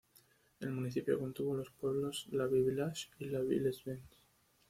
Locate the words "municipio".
0.71-1.19